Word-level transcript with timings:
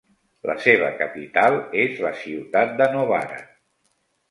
La 0.49 0.53
seva 0.63 0.87
capital 1.01 1.59
és 1.85 2.01
la 2.07 2.15
ciutat 2.23 2.75
de 2.83 2.91
Novara. 2.99 3.41